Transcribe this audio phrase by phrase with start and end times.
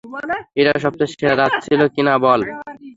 [0.59, 2.41] এটা সবচেয়ে সেরা রাত ছিলো কিনা বল?